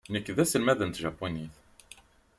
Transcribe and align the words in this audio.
Nekk 0.13 0.27
d 0.35 0.37
aselmad 0.43 0.79
n 0.83 0.89
tjapunit. 0.91 1.55